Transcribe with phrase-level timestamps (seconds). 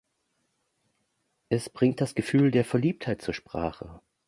[1.49, 4.01] Es bringt das Gefühl der Verliebtheit zur Sprache.